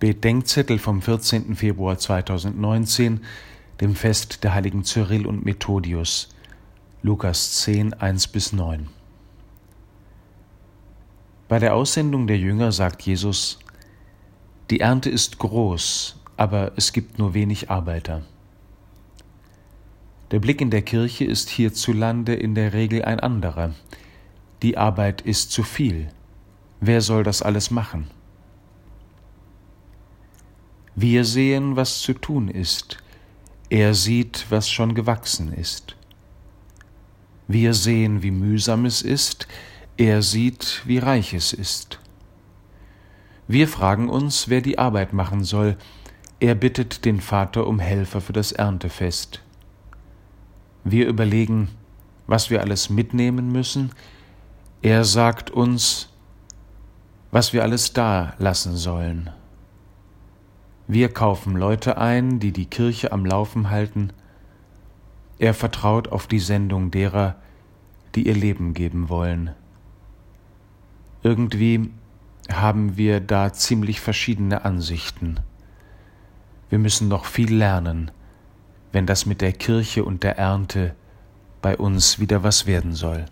[0.00, 1.54] Bedenkzettel vom 14.
[1.56, 3.20] Februar 2019,
[3.82, 6.30] dem Fest der heiligen Cyrill und Methodius,
[7.02, 8.88] Lukas 10, 1 bis 9.
[11.48, 13.58] Bei der Aussendung der Jünger sagt Jesus,
[14.70, 18.22] die Ernte ist groß, aber es gibt nur wenig Arbeiter.
[20.30, 23.74] Der Blick in der Kirche ist hierzulande in der Regel ein anderer.
[24.62, 26.08] Die Arbeit ist zu viel.
[26.80, 28.06] Wer soll das alles machen?
[30.94, 32.98] Wir sehen, was zu tun ist.
[33.68, 35.96] Er sieht, was schon gewachsen ist.
[37.46, 39.46] Wir sehen, wie mühsam es ist.
[39.96, 42.00] Er sieht, wie reich es ist.
[43.46, 45.76] Wir fragen uns, wer die Arbeit machen soll.
[46.38, 49.42] Er bittet den Vater um Helfer für das Erntefest.
[50.84, 51.68] Wir überlegen,
[52.26, 53.90] was wir alles mitnehmen müssen.
[54.82, 56.08] Er sagt uns,
[57.30, 59.30] was wir alles da lassen sollen.
[60.92, 64.12] Wir kaufen Leute ein, die die Kirche am Laufen halten.
[65.38, 67.36] Er vertraut auf die Sendung derer,
[68.16, 69.52] die ihr Leben geben wollen.
[71.22, 71.90] Irgendwie
[72.52, 75.38] haben wir da ziemlich verschiedene Ansichten.
[76.70, 78.10] Wir müssen noch viel lernen,
[78.90, 80.96] wenn das mit der Kirche und der Ernte
[81.62, 83.26] bei uns wieder was werden soll.